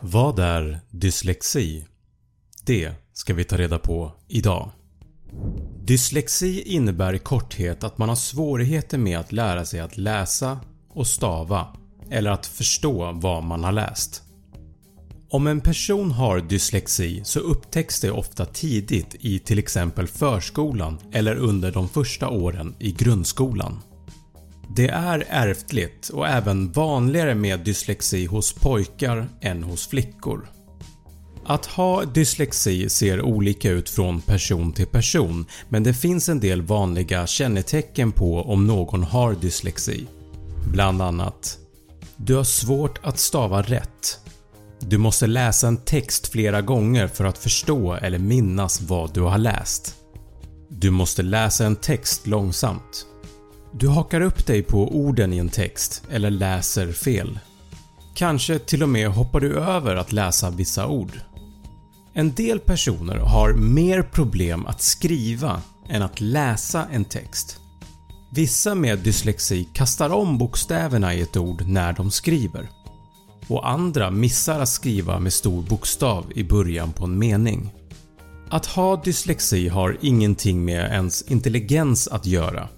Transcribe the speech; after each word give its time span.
Vad 0.00 0.38
är 0.38 0.80
dyslexi? 0.90 1.86
Det 2.64 2.92
ska 3.12 3.34
vi 3.34 3.44
ta 3.44 3.56
reda 3.56 3.78
på 3.78 4.12
idag. 4.28 4.70
Dyslexi 5.84 6.62
innebär 6.62 7.12
i 7.14 7.18
korthet 7.18 7.84
att 7.84 7.98
man 7.98 8.08
har 8.08 8.16
svårigheter 8.16 8.98
med 8.98 9.18
att 9.18 9.32
lära 9.32 9.64
sig 9.64 9.80
att 9.80 9.96
läsa 9.96 10.60
och 10.88 11.06
stava 11.06 11.76
eller 12.10 12.30
att 12.30 12.46
förstå 12.46 13.12
vad 13.12 13.44
man 13.44 13.64
har 13.64 13.72
läst. 13.72 14.22
Om 15.30 15.46
en 15.46 15.60
person 15.60 16.10
har 16.10 16.40
dyslexi 16.40 17.20
så 17.24 17.40
upptäcks 17.40 18.00
det 18.00 18.10
ofta 18.10 18.44
tidigt 18.44 19.16
i 19.20 19.38
till 19.38 19.58
exempel 19.58 20.06
förskolan 20.06 20.98
eller 21.12 21.36
under 21.36 21.72
de 21.72 21.88
första 21.88 22.28
åren 22.28 22.74
i 22.78 22.92
grundskolan. 22.92 23.78
Det 24.76 24.88
är 24.88 25.24
ärftligt 25.28 26.08
och 26.08 26.28
även 26.28 26.72
vanligare 26.72 27.34
med 27.34 27.60
dyslexi 27.60 28.26
hos 28.26 28.52
pojkar 28.52 29.28
än 29.40 29.62
hos 29.62 29.86
flickor. 29.86 30.48
Att 31.44 31.66
ha 31.66 32.04
dyslexi 32.04 32.88
ser 32.88 33.22
olika 33.22 33.70
ut 33.70 33.90
från 33.90 34.20
person 34.20 34.72
till 34.72 34.86
person 34.86 35.46
men 35.68 35.82
det 35.82 35.94
finns 35.94 36.28
en 36.28 36.40
del 36.40 36.62
vanliga 36.62 37.26
kännetecken 37.26 38.12
på 38.12 38.42
om 38.42 38.66
någon 38.66 39.02
har 39.02 39.34
dyslexi. 39.34 40.06
Bland 40.72 41.02
annat 41.02 41.58
Du 42.16 42.34
har 42.34 42.44
svårt 42.44 42.98
att 43.02 43.18
stava 43.18 43.62
rätt. 43.62 44.18
Du 44.80 44.98
måste 44.98 45.26
läsa 45.26 45.68
en 45.68 45.76
text 45.76 46.28
flera 46.28 46.62
gånger 46.62 47.06
för 47.06 47.24
att 47.24 47.38
förstå 47.38 47.94
eller 47.94 48.18
minnas 48.18 48.80
vad 48.80 49.14
du 49.14 49.20
har 49.20 49.38
läst. 49.38 49.94
Du 50.68 50.90
måste 50.90 51.22
läsa 51.22 51.66
en 51.66 51.76
text 51.76 52.26
långsamt. 52.26 53.06
Du 53.72 53.88
hakar 53.88 54.20
upp 54.20 54.46
dig 54.46 54.62
på 54.62 54.96
orden 54.96 55.32
i 55.32 55.38
en 55.38 55.48
text 55.48 56.02
eller 56.10 56.30
läser 56.30 56.92
fel. 56.92 57.38
Kanske 58.14 58.58
till 58.58 58.82
och 58.82 58.88
med 58.88 59.08
hoppar 59.08 59.40
du 59.40 59.56
över 59.56 59.96
att 59.96 60.12
läsa 60.12 60.50
vissa 60.50 60.86
ord. 60.86 61.12
En 62.14 62.34
del 62.34 62.58
personer 62.58 63.16
har 63.16 63.52
mer 63.52 64.02
problem 64.02 64.66
att 64.66 64.82
skriva 64.82 65.62
än 65.88 66.02
att 66.02 66.20
läsa 66.20 66.86
en 66.92 67.04
text. 67.04 67.60
Vissa 68.32 68.74
med 68.74 68.98
dyslexi 68.98 69.68
kastar 69.74 70.10
om 70.10 70.38
bokstäverna 70.38 71.14
i 71.14 71.20
ett 71.20 71.36
ord 71.36 71.66
när 71.66 71.92
de 71.92 72.10
skriver 72.10 72.68
och 73.48 73.70
andra 73.70 74.10
missar 74.10 74.60
att 74.60 74.68
skriva 74.68 75.18
med 75.18 75.32
stor 75.32 75.62
bokstav 75.62 76.32
i 76.34 76.44
början 76.44 76.92
på 76.92 77.04
en 77.04 77.18
mening. 77.18 77.74
Att 78.50 78.66
ha 78.66 79.02
dyslexi 79.04 79.68
har 79.68 79.96
ingenting 80.00 80.64
med 80.64 80.92
ens 80.92 81.22
intelligens 81.22 82.08
att 82.08 82.26
göra. 82.26 82.68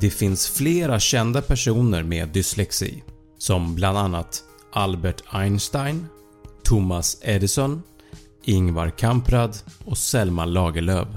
Det 0.00 0.10
finns 0.10 0.48
flera 0.48 1.00
kända 1.00 1.42
personer 1.42 2.02
med 2.02 2.28
dyslexi 2.28 3.02
som 3.38 3.74
bland 3.74 3.98
annat 3.98 4.42
Albert 4.72 5.22
Einstein, 5.30 6.06
Thomas 6.64 7.18
Edison, 7.22 7.82
Ingvar 8.44 8.90
Kamprad 8.90 9.56
och 9.84 9.98
Selma 9.98 10.44
Lagerlöf. 10.44 11.08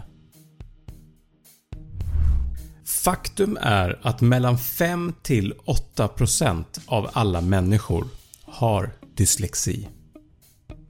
Faktum 2.86 3.58
är 3.62 4.00
att 4.02 4.22
mellan 4.22 4.58
5 4.58 5.14
till 5.24 5.54
8% 5.96 6.66
av 6.86 7.10
alla 7.14 7.42
människor 7.42 8.08
har 8.46 8.92
dyslexi. 9.16 9.88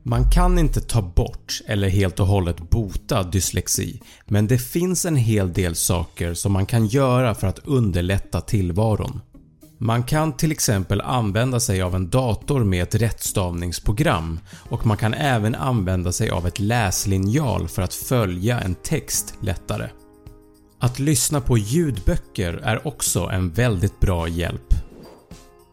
Man 0.10 0.30
kan 0.30 0.60
inte 0.60 0.82
ta 0.82 1.02
bort 1.02 1.62
eller 1.66 1.90
helt 1.90 2.20
och 2.20 2.28
hållet 2.28 2.70
bota 2.70 3.24
dyslexi 3.24 4.02
men 4.26 4.48
det 4.48 4.58
finns 4.58 5.06
en 5.06 5.16
hel 5.16 5.54
del 5.54 5.76
saker 5.76 6.34
som 6.34 6.52
man 6.52 6.66
kan 6.66 6.88
göra 6.88 7.36
för 7.36 7.48
att 7.48 7.60
underlätta 7.60 8.42
tillvaron. 8.42 9.22
Man 9.78 10.04
kan 10.04 10.34
till 10.34 10.52
exempel 10.52 11.02
använda 11.02 11.60
sig 11.60 11.82
av 11.82 11.96
en 11.96 12.10
dator 12.10 12.64
med 12.64 12.84
ett 12.84 12.96
rättstavningsprogram 12.96 14.40
och 14.70 14.86
man 14.86 14.98
kan 14.98 15.14
även 15.14 15.56
använda 15.56 16.12
sig 16.12 16.30
av 16.30 16.48
ett 16.48 16.60
läslinjal 16.60 17.68
för 17.68 17.82
att 17.82 17.94
följa 17.94 18.60
en 18.60 18.76
text 18.76 19.34
lättare. 19.42 19.90
Att 20.80 21.00
lyssna 21.00 21.42
på 21.42 21.58
ljudböcker 21.58 22.54
är 22.54 22.88
också 22.88 23.20
en 23.20 23.52
väldigt 23.52 24.00
bra 24.00 24.28
hjälp. 24.28 24.77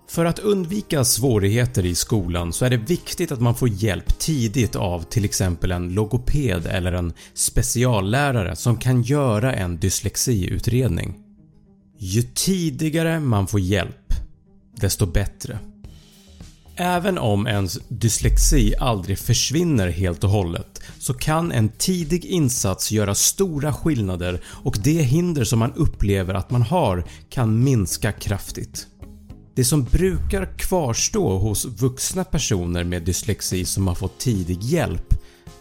För 0.08 0.24
att 0.24 0.38
undvika 0.38 1.04
svårigheter 1.04 1.86
i 1.86 1.94
skolan 1.94 2.52
så 2.52 2.64
är 2.64 2.70
det 2.70 2.76
viktigt 2.76 3.32
att 3.32 3.40
man 3.40 3.54
får 3.54 3.68
hjälp 3.68 4.18
tidigt 4.18 4.76
av 4.76 5.02
till 5.02 5.24
exempel 5.24 5.72
en 5.72 5.94
logoped 5.94 6.66
eller 6.66 6.92
en 6.92 7.12
speciallärare 7.34 8.56
som 8.56 8.76
kan 8.76 9.02
göra 9.02 9.54
en 9.54 9.76
dyslexiutredning. 9.76 11.14
Ju 11.98 12.22
tidigare 12.22 13.20
man 13.20 13.46
får 13.46 13.60
hjälp, 13.60 14.14
desto 14.76 15.06
bättre. 15.06 15.58
Även 16.76 17.18
om 17.18 17.46
ens 17.46 17.78
dyslexi 17.88 18.74
aldrig 18.80 19.18
försvinner 19.18 19.88
helt 19.88 20.24
och 20.24 20.30
hållet 20.30 20.82
så 20.98 21.14
kan 21.14 21.52
en 21.52 21.68
tidig 21.68 22.24
insats 22.24 22.92
göra 22.92 23.14
stora 23.14 23.72
skillnader 23.72 24.40
och 24.46 24.78
det 24.84 25.02
hinder 25.02 25.44
som 25.44 25.58
man 25.58 25.72
upplever 25.72 26.34
att 26.34 26.50
man 26.50 26.62
har 26.62 27.04
kan 27.30 27.64
minska 27.64 28.12
kraftigt. 28.12 28.86
Det 29.54 29.64
som 29.64 29.84
brukar 29.84 30.58
kvarstå 30.58 31.38
hos 31.38 31.64
vuxna 31.64 32.24
personer 32.24 32.84
med 32.84 33.02
dyslexi 33.02 33.64
som 33.64 33.86
har 33.86 33.94
fått 33.94 34.18
tidig 34.18 34.62
hjälp 34.62 35.14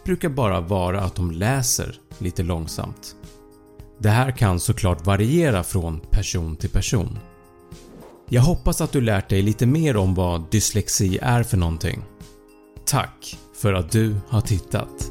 brukar 0.04 0.28
bara 0.28 0.60
vara 0.60 1.00
att 1.00 1.14
de 1.14 1.30
läser 1.30 1.96
lite 2.18 2.42
långsamt. 2.42 3.16
Det 3.98 4.08
här 4.08 4.30
kan 4.30 4.60
såklart 4.60 5.06
variera 5.06 5.62
från 5.62 6.00
person 6.10 6.56
till 6.56 6.70
person. 6.70 7.18
Jag 8.28 8.42
hoppas 8.42 8.80
att 8.80 8.92
du 8.92 9.00
lärt 9.00 9.28
dig 9.28 9.42
lite 9.42 9.66
mer 9.66 9.96
om 9.96 10.14
vad 10.14 10.50
dyslexi 10.50 11.18
är 11.22 11.42
för 11.42 11.56
någonting. 11.56 12.02
Tack 12.86 13.38
för 13.54 13.72
att 13.72 13.92
du 13.92 14.16
har 14.28 14.40
tittat. 14.40 15.10